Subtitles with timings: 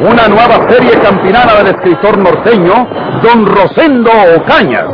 [0.00, 2.88] Una nueva serie campinana del escritor norteño,
[3.22, 4.88] Don Rosendo Ocañas.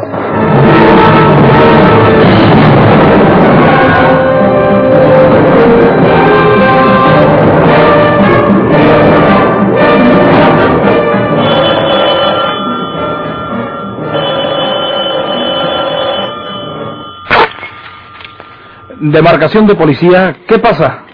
[18.99, 21.06] Demarcación de policía, ¿qué pasa?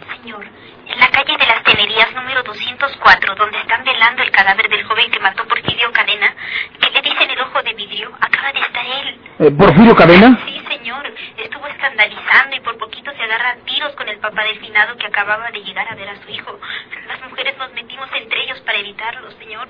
[5.13, 6.35] Que mató Porfirio Cadena,
[6.81, 9.19] que le dicen el ojo de vidrio, acaba de estar él.
[9.39, 10.39] Eh, ¿Porfirio Cadena?
[10.47, 11.07] Sí, señor.
[11.37, 15.07] Estuvo escandalizando y por poquito se agarra a tiros con el papá del finado que
[15.07, 16.59] acababa de llegar a ver a su hijo.
[17.07, 19.69] Las mujeres nos metimos entre ellos para evitarlo, señor.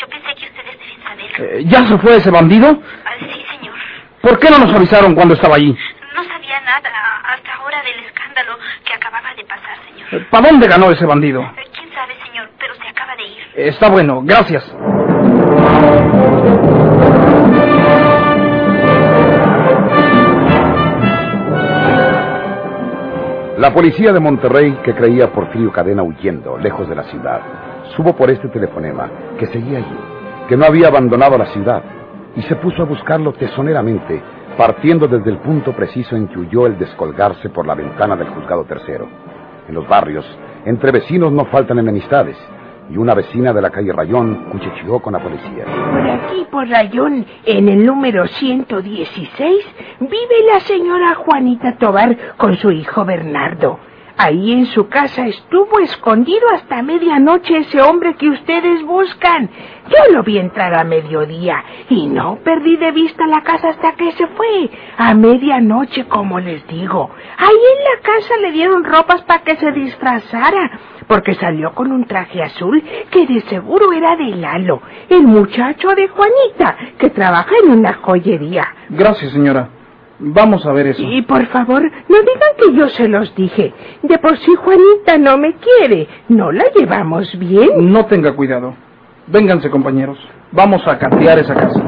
[0.00, 1.30] Yo pensé que ustedes deben saber.
[1.38, 2.82] Eh, ¿Ya se fue ese bandido?
[3.04, 3.74] Ah, sí, señor.
[4.22, 5.76] ¿Por qué no nos avisaron cuando estaba allí?
[6.14, 6.90] No sabía nada
[7.24, 10.08] hasta ahora del escándalo que acababa de pasar, señor.
[10.12, 11.42] Eh, ¿Para dónde ganó ese bandido?
[13.66, 14.64] Está bueno, gracias.
[23.58, 27.42] La policía de Monterrey, que creía a Porfirio Cadena huyendo, lejos de la ciudad,
[27.94, 29.98] supo por este telefonema que seguía allí,
[30.48, 31.82] que no había abandonado la ciudad,
[32.36, 34.22] y se puso a buscarlo tesoneramente,
[34.56, 38.64] partiendo desde el punto preciso en que huyó el descolgarse por la ventana del juzgado
[38.64, 39.06] tercero.
[39.68, 40.24] En los barrios,
[40.64, 42.38] entre vecinos no faltan enemistades,
[42.90, 45.64] y una vecina de la calle Rayón cuchicheó con la policía.
[45.64, 49.64] Por aquí, por Rayón, en el número 116,
[50.00, 53.78] vive la señora Juanita Tobar con su hijo Bernardo.
[54.22, 59.48] Ahí en su casa estuvo escondido hasta medianoche ese hombre que ustedes buscan.
[59.88, 64.12] Yo lo vi entrar a mediodía y no perdí de vista la casa hasta que
[64.12, 64.68] se fue.
[64.98, 67.08] A medianoche, como les digo.
[67.38, 70.70] Ahí en la casa le dieron ropas para que se disfrazara,
[71.06, 76.08] porque salió con un traje azul que de seguro era de Lalo, el muchacho de
[76.08, 78.68] Juanita, que trabaja en una joyería.
[78.90, 79.79] Gracias, señora.
[80.22, 81.02] Vamos a ver eso.
[81.02, 83.72] Y por favor, no digan que yo se los dije.
[84.02, 86.06] De por sí Juanita no me quiere.
[86.28, 87.90] ¿No la llevamos bien?
[87.90, 88.74] No tenga cuidado.
[89.28, 90.18] Vénganse, compañeros.
[90.52, 91.82] Vamos a catear esa casa.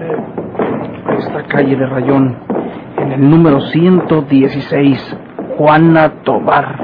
[0.00, 2.36] Eh, Esta calle de Rayón,
[2.98, 5.16] en el número 116,
[5.56, 6.78] Juana Tobar.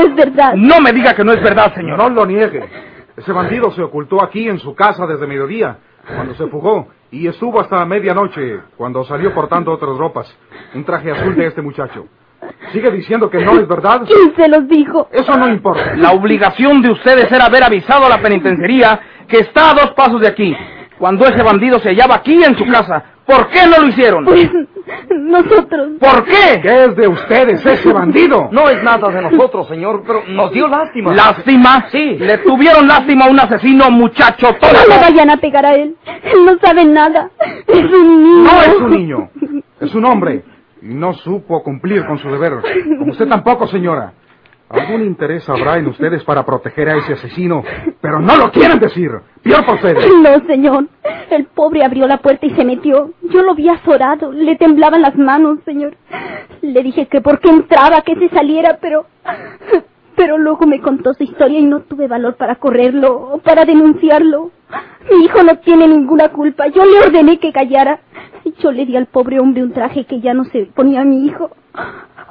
[0.00, 0.54] No es verdad.
[0.54, 1.98] No me diga que no es verdad, señor.
[1.98, 2.64] No lo niegue.
[3.16, 7.60] Ese bandido se ocultó aquí en su casa desde mediodía, cuando se fugó, y estuvo
[7.60, 10.34] hasta medianoche, cuando salió portando otras ropas.
[10.74, 12.06] Un traje azul de este muchacho.
[12.72, 14.02] ¿Sigue diciendo que no es verdad?
[14.06, 15.08] ¿Quién se los dijo?
[15.12, 15.94] Eso no importa.
[15.96, 20.20] La obligación de ustedes era haber avisado a la penitenciaría que está a dos pasos
[20.20, 20.56] de aquí,
[20.98, 23.04] cuando ese bandido se hallaba aquí en su casa.
[23.30, 24.24] ¿Por qué no lo hicieron?
[24.24, 24.50] Pues
[25.10, 25.88] nosotros.
[26.00, 26.60] ¿Por qué?
[26.62, 28.48] ¿Qué es de ustedes ese bandido?
[28.50, 31.14] No es nada de nosotros, señor, pero nos dio lástima.
[31.14, 31.86] ¿Lástima?
[31.90, 32.16] Sí.
[32.18, 34.88] Le tuvieron lástima a un asesino muchacho No todo.
[34.88, 35.96] le vayan a pegar a él.
[36.22, 37.30] Él no sabe nada.
[37.66, 38.42] Es un niño.
[38.52, 39.30] No es un niño,
[39.80, 40.44] es un hombre.
[40.82, 42.54] Y no supo cumplir con su deber.
[42.98, 44.12] Como usted tampoco, señora.
[44.70, 47.64] Algún interés habrá en ustedes para proteger a ese asesino,
[48.00, 49.10] pero no lo quieren decir.
[49.42, 50.08] Peor por ustedes.
[50.22, 50.86] No, señor.
[51.28, 53.10] El pobre abrió la puerta y se metió.
[53.22, 54.30] Yo lo vi azorado.
[54.30, 55.96] Le temblaban las manos, señor.
[56.62, 59.06] Le dije que por qué entraba, que se saliera, pero...
[60.14, 64.50] Pero luego me contó su historia y no tuve valor para correrlo o para denunciarlo.
[65.10, 66.68] Mi hijo no tiene ninguna culpa.
[66.68, 68.00] Yo le ordené que callara.
[68.58, 71.26] Yo le di al pobre hombre un traje que ya no se ponía a mi
[71.26, 71.50] hijo.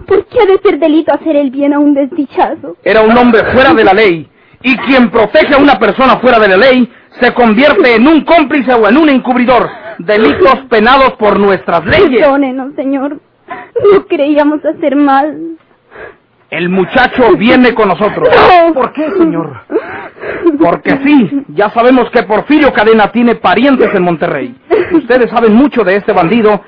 [0.08, 2.78] ¿Por qué ha de ser delito hacer el bien a un desdichado?
[2.84, 4.30] Era un hombre fuera de la ley.
[4.62, 8.74] Y quien protege a una persona fuera de la ley se convierte en un cómplice
[8.74, 9.70] o en un encubridor.
[10.00, 12.22] Delitos penados por nuestras leyes.
[12.22, 13.20] Perdónenos, señor.
[13.94, 15.58] No creíamos hacer mal.
[16.50, 18.28] El muchacho viene con nosotros.
[18.74, 19.62] ¿Por qué, señor?
[20.60, 24.56] Porque sí, ya sabemos que Porfirio Cadena tiene parientes en Monterrey.
[24.92, 26.62] Ustedes saben mucho de este bandido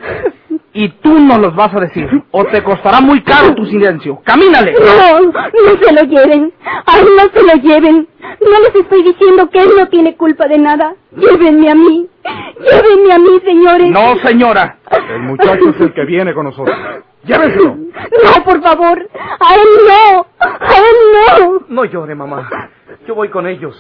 [0.74, 2.08] y tú no los vas a decir.
[2.32, 4.22] O te costará muy caro tu silencio.
[4.24, 4.74] ¡Camínale!
[4.74, 6.54] No, no se lo lleven.
[6.86, 8.08] Ay, no se lo lleven.
[8.22, 10.96] No les estoy diciendo que él no tiene culpa de nada.
[11.16, 12.08] Llévenme a mí.
[12.60, 13.90] Llévenme a mí, señores.
[13.90, 14.78] No, señora.
[15.10, 16.76] El muchacho es el que viene con nosotros.
[17.24, 17.76] Llévenselo.
[17.76, 19.10] No, por favor.
[19.40, 20.26] A él no.
[20.40, 21.66] A él no.
[21.68, 22.50] No llore, mamá.
[23.08, 23.76] Yo voy con ellos.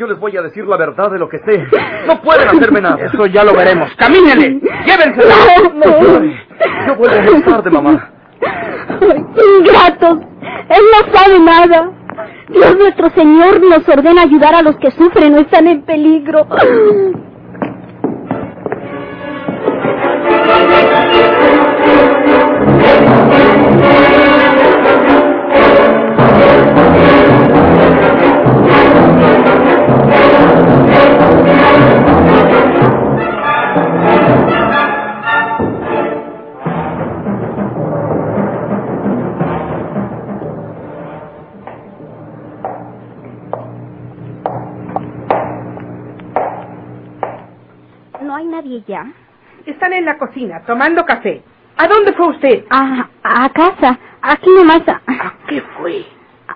[0.00, 1.62] Yo les voy a decir la verdad de lo que sé.
[2.06, 3.04] No pueden hacerme nada.
[3.04, 3.90] Eso ya lo veremos.
[3.96, 4.58] ¡Camínele!
[4.86, 5.28] ¡Llévenselo!
[5.74, 6.34] No, no.
[6.86, 8.10] Yo vuelvo más tarde, mamá.
[8.40, 9.24] Ay,
[9.58, 10.20] Ingratos.
[10.70, 11.90] Él no sabe nada.
[12.48, 16.46] Dios nuestro Señor nos ordena ayudar a los que sufren o están en peligro.
[50.40, 51.42] Cocina, tomando café.
[51.76, 52.64] ¿A dónde fue usted?
[52.70, 53.98] A, a casa.
[54.22, 54.82] Aquí nomás.
[54.88, 56.04] A, ¿A qué fue?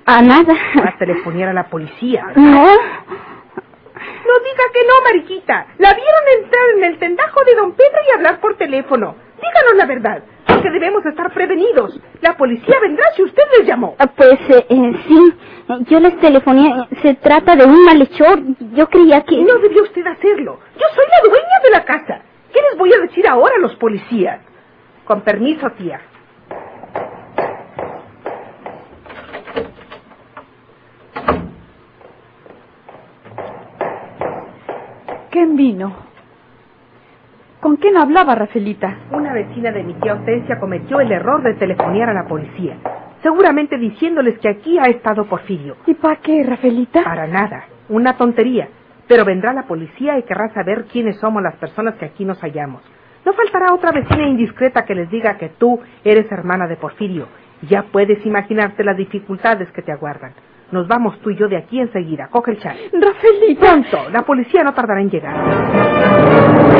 [0.06, 0.54] a nada.
[0.84, 2.26] A telefonear a la policía.
[2.34, 2.64] No.
[2.64, 5.66] No diga que no, mariquita.
[5.78, 9.14] La vieron entrar en el tendajo de don Pedro y hablar por teléfono.
[9.36, 11.98] Díganos la verdad, porque debemos estar prevenidos.
[12.20, 13.94] La policía vendrá si usted les llamó.
[13.98, 15.34] Ah, Pues eh, eh, sí,
[15.88, 16.86] yo les telefoné.
[17.02, 18.40] Se trata de un malhechor.
[18.74, 19.36] Yo creía que...
[19.42, 20.58] No debió usted hacerlo.
[20.74, 22.20] Yo soy la dueña de la casa.
[22.54, 24.40] ¿Qué les voy a decir ahora a los policías?
[25.04, 26.00] Con permiso, tía.
[35.32, 35.96] ¿Quién vino?
[37.60, 38.98] ¿Con quién hablaba, Rafaelita?
[39.10, 42.76] Una vecina de mi tía Hortensia cometió el error de telefonear a la policía.
[43.20, 45.76] Seguramente diciéndoles que aquí ha estado Porfirio.
[45.86, 47.02] ¿Y para qué, Rafaelita?
[47.02, 47.64] Para nada.
[47.88, 48.68] Una tontería.
[49.08, 52.82] Pero vendrá la policía y querrá saber quiénes somos las personas que aquí nos hallamos.
[53.24, 57.28] No faltará otra vecina indiscreta que les diga que tú eres hermana de Porfirio.
[57.62, 60.32] Ya puedes imaginarte las dificultades que te aguardan.
[60.72, 62.28] Nos vamos tú y yo de aquí enseguida.
[62.28, 62.76] Coge el chal.
[62.92, 63.60] Rafaelita.
[63.60, 64.10] Pronto.
[64.10, 66.73] La policía no tardará en llegar.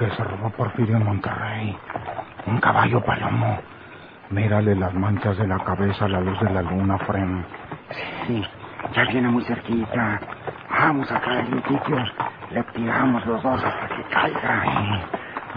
[0.00, 1.76] Que se robó Porfirio en Monterrey.
[2.46, 3.58] Un caballo palomo.
[4.30, 7.44] Mírale las manchas de la cabeza a la luz de la luna, Fren.
[8.26, 8.42] Sí,
[8.94, 10.18] ya viene muy cerquita.
[10.70, 11.96] Vamos a caerle, Tito.
[12.50, 14.62] Le tiramos los dos hasta que caiga.
[14.62, 15.04] Ahí,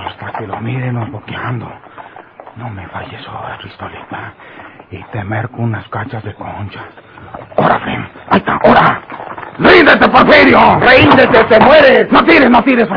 [0.05, 1.71] hasta que lo miren boqueando.
[2.57, 4.33] No me falles ahora, pistolita.
[4.91, 6.81] Y te merco unas cachas de concha.
[7.55, 8.09] ¡Ora, Fren!
[8.29, 8.59] ¡Ahí está!
[8.61, 9.01] ¡Ora!
[9.59, 10.59] ¡Ríndete, Porfirio!
[10.79, 12.11] ¡Ríndete, te mueres!
[12.11, 12.87] ¡No tires, no tires!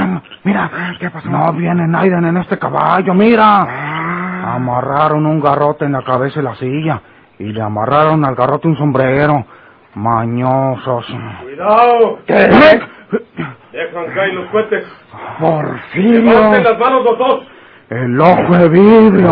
[0.45, 1.29] Mira, ¿Qué pasó?
[1.29, 4.55] no viene Naiden en este caballo, mira.
[4.55, 7.01] Amarraron un garrote en la cabeza de la silla
[7.39, 9.45] y le amarraron al garrote un sombrero.
[9.95, 11.07] Mañosos.
[11.43, 12.19] ¡Cuidado!
[12.27, 12.35] ¿Qué?
[12.35, 14.85] Dejan caer los cohetes.
[15.41, 16.23] Porfirio.
[16.33, 17.41] ¡Levanten las manos los dos!
[17.91, 19.31] El ojo de vidrio.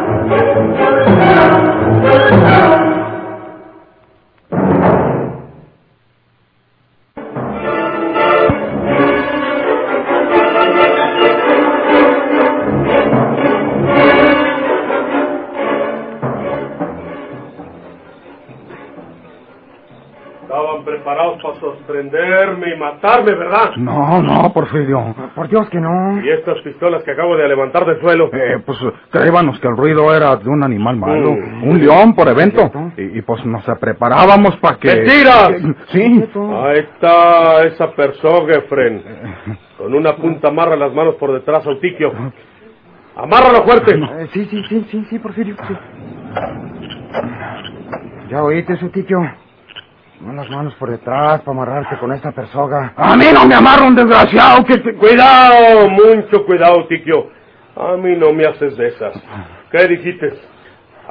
[21.93, 23.71] para sorprenderme y matarme, ¿verdad?
[23.77, 25.15] No, no, Porfirio.
[25.35, 26.21] Por Dios que no.
[26.23, 28.29] Y estas pistolas que acabo de levantar del suelo.
[28.33, 28.77] Eh, pues
[29.11, 31.69] creíbanos que el ruido era de un animal malo, Mm.
[31.69, 32.71] un león por evento.
[32.97, 34.87] Y, y, pues nos preparábamos para que...
[34.87, 35.51] ¡Mentiras!
[35.87, 36.23] Sí.
[36.65, 39.03] Ahí está esa persona, Efren.
[39.77, 42.11] Con una punta amarra las manos por detrás al tiquio.
[43.15, 43.93] ¡Amárralo fuerte!
[43.93, 45.55] Eh, sí, sí, sí, sí, sí, Porfirio.
[45.67, 45.73] Sí.
[48.29, 49.17] Ya oíste su Tito.
[50.23, 52.93] Pon las manos por detrás para amarrarte con esta persoga.
[52.95, 54.77] A mí no me amarra un desgraciado que...
[54.77, 57.27] te- Cuidado, mucho cuidado, tiquio.
[57.75, 59.13] A mí no me haces de esas.
[59.71, 60.33] ¿Qué dijiste?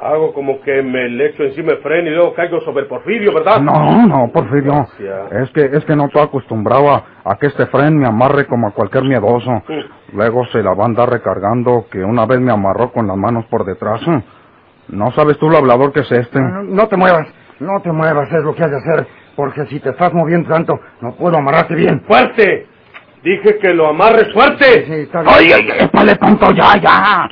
[0.01, 3.61] Hago como que me le echo encima Efren y luego caigo sobre Porfirio, ¿verdad?
[3.61, 4.71] No, no, Porfirio.
[4.97, 5.31] Gracias.
[5.43, 8.67] Es que, es que no estoy acostumbrado a, a que este fren me amarre como
[8.67, 9.61] a cualquier miedoso.
[10.13, 13.45] Luego se la va a andar recargando que una vez me amarró con las manos
[13.45, 14.01] por detrás.
[14.87, 16.39] No sabes tú lo hablador que es este.
[16.41, 17.27] No, no te muevas,
[17.59, 20.79] no te muevas, es lo que has de hacer, porque si te estás moviendo tanto,
[21.01, 22.01] no puedo amarrarte bien.
[22.07, 22.67] ¡Fuerte!
[23.23, 24.85] Dije que lo amarres fuerte.
[24.85, 25.33] Sí, está bien.
[25.33, 27.29] ¡Ay, ay, épale, tonto, ya, ya!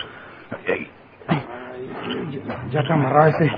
[2.71, 3.51] Ya te amarrado ese.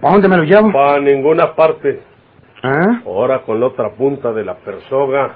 [0.00, 0.72] ¿Para dónde me lo llevo?
[0.72, 2.02] Para ninguna parte.
[2.62, 3.00] ¿Eh?
[3.06, 5.34] Ahora con la otra punta de la persoga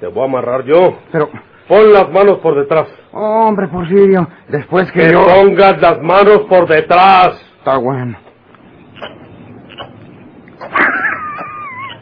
[0.00, 0.98] te voy a amarrar yo.
[1.12, 1.28] Pero,
[1.68, 2.86] Pon las manos por detrás.
[3.12, 5.26] hombre, Porfirio, después que Que yo...
[5.26, 7.40] pongas las manos por detrás.
[7.58, 8.16] Está bueno.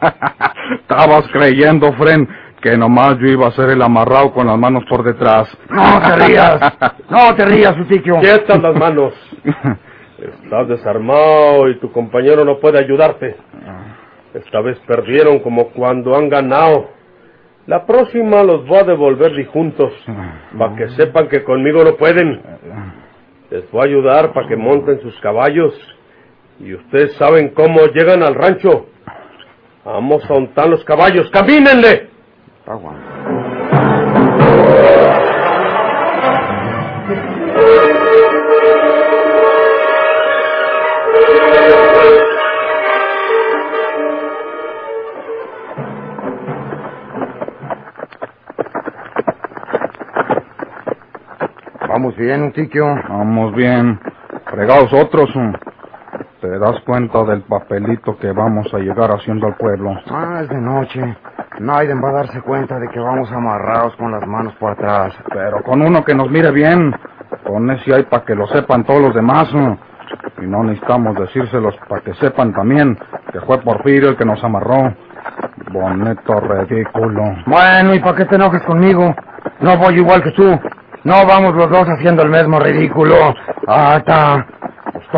[0.81, 2.27] Estabas creyendo, Fren,
[2.61, 5.47] que nomás yo iba a ser el amarrado con las manos por detrás.
[5.69, 6.59] No te rías,
[7.09, 8.15] no te rías, Utiquio.
[8.21, 9.13] Quietas las manos.
[10.17, 13.35] Estás desarmado y tu compañero no puede ayudarte.
[14.33, 16.89] Esta vez perdieron como cuando han ganado.
[17.67, 19.91] La próxima los voy a devolver de juntos,
[20.57, 22.41] para que sepan que conmigo no pueden.
[23.49, 25.73] Les voy a ayudar para que monten sus caballos.
[26.59, 28.87] Y ustedes saben cómo llegan al rancho.
[29.83, 31.29] Vamos a untar los caballos.
[31.31, 32.09] ¡Camínenle!
[51.87, 52.85] Vamos bien, Utiquio.
[53.07, 53.99] Vamos bien.
[54.49, 55.29] Fregados otros.
[56.55, 59.93] ¿Te das cuenta del papelito que vamos a llegar haciendo al pueblo?
[60.09, 61.01] Ah, es de noche.
[61.59, 65.13] Nadie va a darse cuenta de que vamos amarrados con las manos por atrás.
[65.33, 66.95] Pero con uno que nos mire bien.
[67.43, 69.51] Con ese hay para que lo sepan todos los demás.
[69.53, 70.43] mm.
[70.43, 72.97] Y no necesitamos decírselos para que sepan también
[73.33, 74.95] que fue Porfirio el que nos amarró.
[75.73, 77.35] Boneto ridículo.
[77.47, 79.13] Bueno, ¿y para qué te enojes conmigo?
[79.59, 80.57] No voy igual que tú.
[81.03, 83.15] No vamos los dos haciendo el mismo ridículo.
[83.67, 84.45] Ah,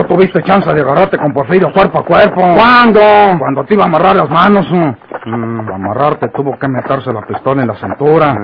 [0.04, 2.42] tú tuviste chance de agarrarte con Porfirio cuerpo a cuerpo.
[2.42, 3.00] ¿Cuándo?
[3.40, 4.70] Cuando te iba a amarrar las manos.
[4.72, 5.66] mm.
[5.66, 8.36] Para amarrarte tuvo que meterse la pistola en la cintura.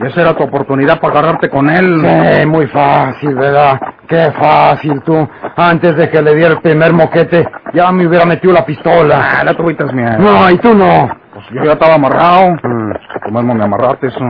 [0.00, 2.00] Y esa era tu oportunidad para agarrarte con él.
[2.00, 3.80] Sí, muy fácil, ¿verdad?
[4.06, 5.28] Qué fácil tú.
[5.56, 9.38] Antes de que le diera el primer moquete, ya me hubiera metido la pistola.
[9.38, 10.18] Ah, no tuviste miedo.
[10.18, 11.08] No, y tú no.
[11.32, 12.56] Pues yo ya estaba amarrado.
[12.62, 14.20] Tú mismo me amarraste eso.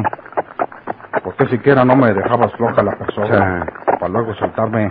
[1.22, 3.66] ¿Por qué siquiera no me dejabas floja la persona?
[3.98, 4.90] Para luego soltarme.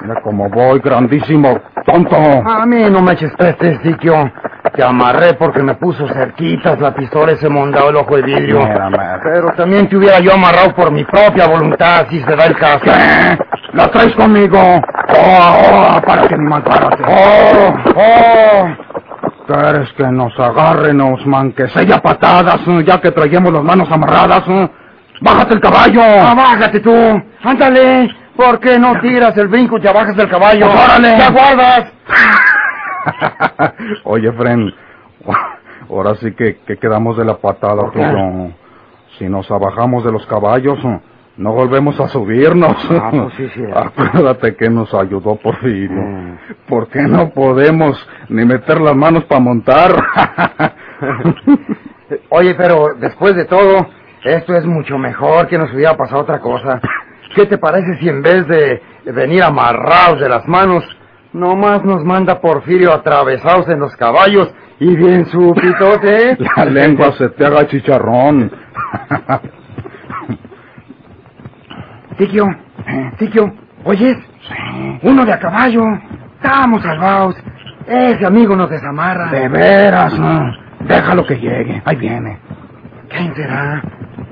[0.00, 2.16] Mira cómo voy, grandísimo tonto.
[2.16, 4.30] A mí no me eches peste, Siquio.
[4.74, 8.60] Te amarré porque me puso cerquitas la pistola ese mondado el ojo de vidrio.
[8.60, 9.20] Mira, mira.
[9.22, 12.84] Pero también te hubiera yo amarrado por mi propia voluntad, si se da el caso.
[12.84, 13.38] ¿Qué?
[13.72, 14.58] ¿La traes conmigo?
[14.58, 16.00] ¡Oh, oh!
[16.02, 17.02] Para que me matárate.
[17.06, 17.74] ¡Oh!
[17.96, 18.68] ¡Oh!
[19.46, 21.52] ¿Quieres que nos agarren, man?
[21.52, 24.44] Que sella patadas, ya que traemos las manos amarradas?
[25.20, 26.02] ¡Bájate el caballo!
[26.02, 26.92] Ah, bájate tú!
[27.42, 28.08] ¡Ándale!
[28.38, 30.66] ¿Por qué no tiras el brinco y te bajas del caballo?
[30.70, 31.16] Pues órale.
[31.16, 31.92] ¡Te aguardas!
[34.04, 34.72] Oye, Fren,
[35.90, 38.52] ahora sí que, que quedamos de la patada, ¿Por tú.
[39.18, 40.78] Si nos abajamos de los caballos,
[41.36, 42.76] no volvemos a subirnos.
[42.92, 43.64] Ah, pues sí, sí.
[43.74, 46.00] Acuérdate que nos ayudó Porfirio.
[46.00, 46.38] Mm.
[46.68, 49.90] ¿Por qué no podemos ni meter las manos para montar?
[52.28, 53.84] Oye, pero después de todo,
[54.22, 56.80] esto es mucho mejor que nos hubiera pasado otra cosa.
[57.34, 58.82] ¿Qué te parece si en vez de
[59.12, 60.84] venir amarrados de las manos,
[61.32, 66.36] nomás nos manda Porfirio atravesados en los caballos y bien súpitos, eh?
[66.56, 68.50] La lengua se te haga chicharrón.
[72.16, 72.46] Tiquio,
[73.18, 73.52] Tiquio,
[73.84, 74.16] ¿oyes?
[75.02, 75.84] Uno de a caballo.
[76.34, 77.36] Estamos salvados.
[77.86, 79.30] Ese amigo nos desamarra.
[79.30, 80.52] De veras, no.
[80.80, 81.82] Déjalo que llegue.
[81.84, 82.38] Ahí viene.
[83.08, 83.82] ¿Quién será?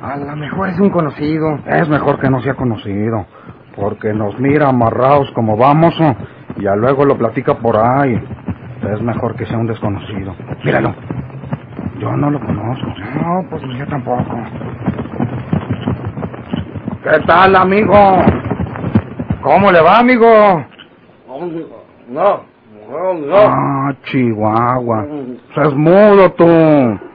[0.06, 1.58] A lo mejor es un conocido.
[1.66, 3.26] Es mejor que no sea conocido,
[3.74, 5.94] porque nos mira amarrados como vamos
[6.56, 8.14] y ya luego lo platica por ahí.
[8.88, 10.36] Es mejor que sea un desconocido.
[10.64, 10.94] Míralo.
[11.98, 12.86] Yo no lo conozco.
[12.86, 14.38] No, pues yo tampoco.
[17.02, 17.96] ¿Qué tal, amigo?
[19.42, 20.28] ¿Cómo le va, amigo?
[22.08, 22.42] No,
[22.88, 23.36] no, no.
[23.36, 25.04] Ah, Chihuahua.
[25.56, 26.46] Es mudo tú.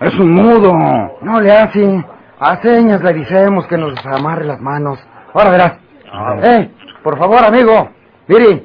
[0.02, 0.74] Es un mudo.
[1.22, 2.04] No le hace.
[2.42, 4.98] A señas le decimos que nos amarre las manos.
[5.32, 5.74] Ahora verás.
[6.42, 6.72] ¡Eh!
[7.04, 7.88] Por favor, amigo.
[8.28, 8.64] Mire.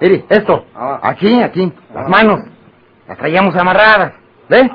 [0.00, 0.64] Mire, esto.
[1.02, 1.70] Aquí, aquí.
[1.94, 2.40] Las manos.
[3.06, 4.14] Las traíamos amarradas.
[4.48, 4.70] ¿Ve?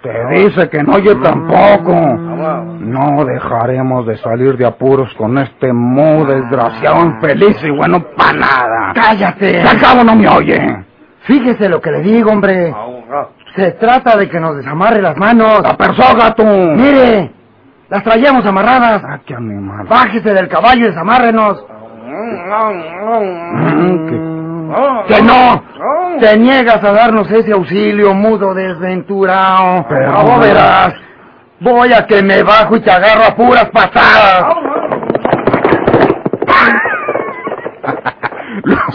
[0.00, 1.92] Te dice que no oye tampoco.
[1.92, 8.92] No dejaremos de salir de apuros con este mo desgraciado, infeliz y bueno para nada.
[8.94, 9.60] ¡Cállate!
[9.60, 10.84] Al cabo no me oye.
[11.22, 12.72] Fíjese lo que le digo, hombre.
[13.56, 15.60] Se trata de que nos desamarre las manos.
[15.62, 16.44] ¡La tú!
[16.44, 17.30] Mire,
[17.88, 19.02] las traíamos amarradas.
[19.06, 19.86] Ah, qué animal.
[19.88, 21.64] Bájese del caballo y desamárrenos.
[22.06, 25.62] Mm, que- ¡Que no!
[26.20, 29.86] Te niegas a darnos ese auxilio, mudo desventurado.
[29.88, 30.94] Pero verás.
[31.60, 34.46] Voy a que me bajo y te agarro a puras patadas.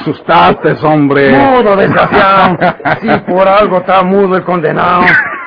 [0.01, 1.31] Asustaste, hombre.
[1.31, 2.57] Mudo, desgraciado.
[3.01, 5.03] Si por algo está mudo el condenado.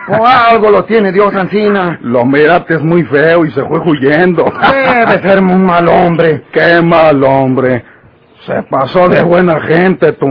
[0.07, 1.99] Por algo lo tiene Dios Ancina.
[2.03, 4.45] Lo miraste es muy feo y se fue huyendo.
[4.45, 6.45] Debe ser un mal hombre.
[6.53, 7.85] Qué mal hombre.
[8.47, 10.29] Se pasó de buena gente, tú.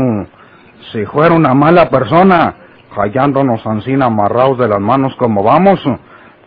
[0.92, 2.56] Si fuera una mala persona,
[2.96, 5.80] hallándonos ansina amarrados de las manos como vamos,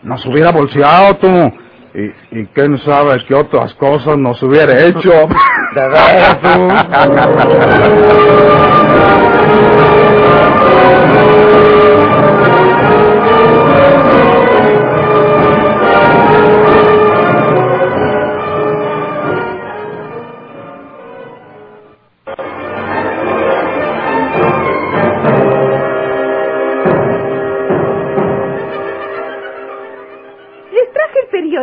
[0.03, 1.53] nos hubiera bolseado, tú.
[1.95, 5.11] Y, y quién sabe qué otras cosas nos hubiera hecho.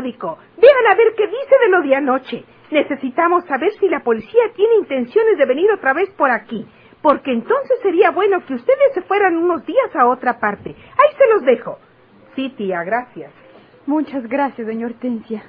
[0.02, 0.38] periódico.
[0.58, 2.44] Vean a ver qué dice de lo de anoche.
[2.70, 6.66] Necesitamos saber si la policía tiene intenciones de venir otra vez por aquí.
[7.00, 10.70] Porque entonces sería bueno que ustedes se fueran unos días a otra parte.
[10.70, 11.78] Ahí se los dejo.
[12.34, 13.32] Sí, tía, gracias.
[13.86, 15.42] Muchas gracias, doña Hortensia.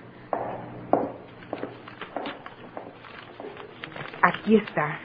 [4.22, 5.00] Aquí está.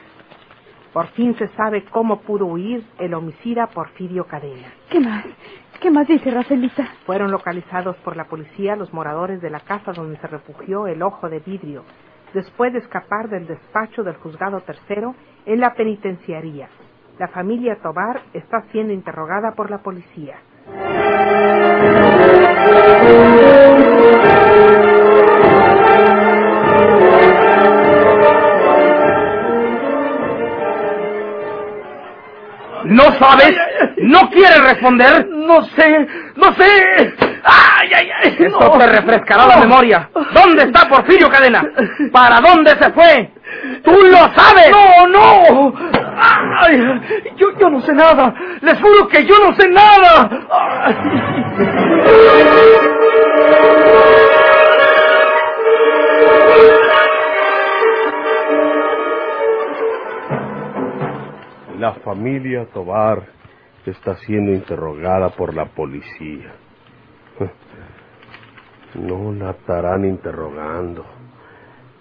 [0.93, 4.73] Por fin se sabe cómo pudo huir el homicida Porfirio Cadena.
[4.89, 5.25] ¿Qué más?
[5.81, 6.85] ¿Qué más dice Rafaelita?
[7.05, 11.29] Fueron localizados por la policía los moradores de la casa donde se refugió el ojo
[11.29, 11.85] de vidrio,
[12.33, 16.67] después de escapar del despacho del juzgado tercero en la penitenciaría.
[17.17, 20.35] La familia Tobar está siendo interrogada por la policía.
[32.83, 33.68] ¿No sabes?
[33.97, 35.27] ¿No quieres responder?
[35.27, 37.13] No sé, no sé.
[37.43, 38.37] ¡Ay, ay, ay!
[38.39, 38.77] Esto no.
[38.77, 40.09] te refrescará la memoria.
[40.33, 41.63] ¿Dónde está Porfirio Cadena?
[42.11, 43.31] ¿Para dónde se fue?
[43.83, 44.71] ¡Tú lo sabes!
[44.71, 45.73] ¡No, no!
[46.61, 46.77] Ay,
[47.37, 48.33] yo, yo no sé nada.
[48.61, 50.29] Les juro que yo no sé nada.
[61.79, 63.38] La familia Tobar
[63.85, 66.53] está siendo interrogada por la policía.
[68.95, 71.05] No la estarán interrogando.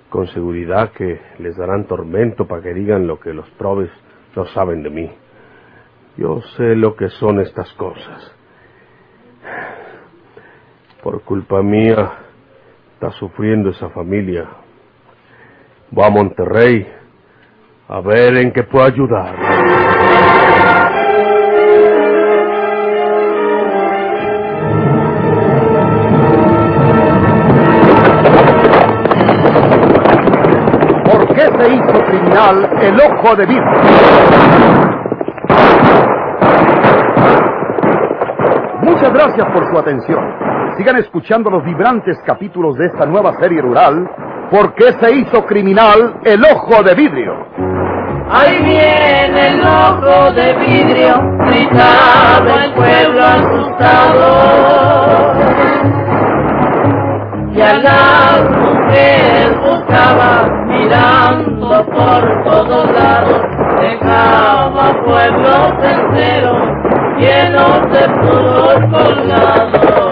[0.08, 3.90] Con seguridad que les darán tormento para que digan lo que los probes
[4.34, 5.10] no saben de mí.
[6.16, 8.34] Yo sé lo que son estas cosas.
[11.02, 12.10] Por culpa mía
[12.94, 14.48] está sufriendo esa familia.
[15.90, 16.86] Voy a Monterrey
[17.88, 19.36] a ver en qué puedo ayudar.
[32.08, 34.88] Criminal el ojo de vidrio?
[38.82, 40.20] Muchas gracias por su atención.
[40.76, 44.08] Sigan escuchando los vibrantes capítulos de esta nueva serie rural.
[44.50, 47.46] ¿Por qué se hizo criminal el ojo de vidrio?
[48.30, 54.28] Ahí viene el ojo de vidrio, gritaba el pueblo asustado.
[57.54, 63.42] Y a las mujeres buscaba mirando por todos lados,
[63.80, 66.62] dejaba pueblos enteros
[67.18, 70.07] llenos de puros colgados.